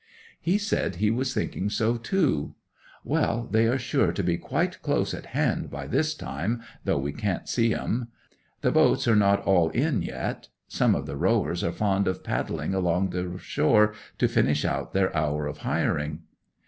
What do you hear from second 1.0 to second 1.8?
was thinking